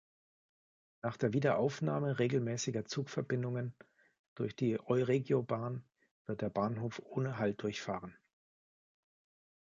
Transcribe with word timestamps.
Nach 1.03 1.15
der 1.15 1.31
Wiederaufnahme 1.31 2.17
regelmäßiger 2.17 2.85
Zugverbindungen 2.85 3.75
durch 4.33 4.55
die 4.55 4.79
Euregiobahn 4.79 5.83
wird 6.25 6.41
der 6.41 6.49
Bahnhof 6.49 6.99
ohne 7.05 7.37
Halt 7.37 7.61
durchfahren. 7.61 8.17